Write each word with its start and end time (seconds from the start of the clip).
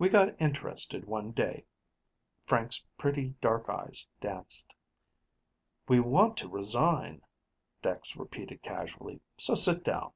"We 0.00 0.08
got 0.08 0.34
interested 0.42 1.04
one 1.04 1.30
day." 1.30 1.64
Frank's 2.44 2.84
pretty, 2.98 3.36
dark 3.40 3.68
eyes 3.70 4.04
danced. 4.20 4.74
"We 5.86 6.00
want 6.00 6.36
to 6.38 6.48
resign," 6.48 7.22
Dex 7.80 8.16
repeated 8.16 8.64
casually, 8.64 9.20
"so 9.36 9.54
sit 9.54 9.84
down." 9.84 10.10